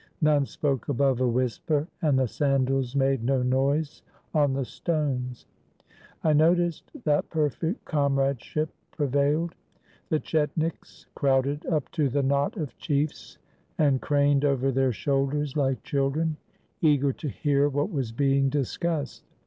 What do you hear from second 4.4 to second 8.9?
the stones. I noticed that perfect comradeship